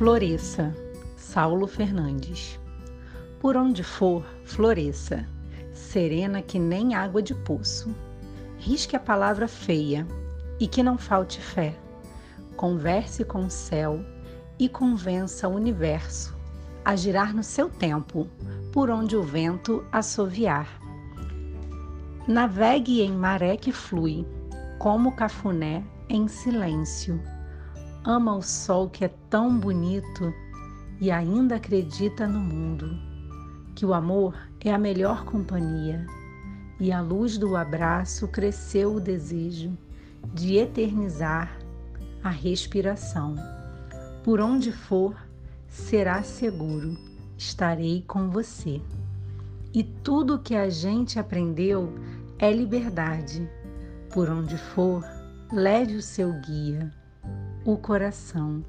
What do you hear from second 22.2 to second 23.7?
Navegue em maré que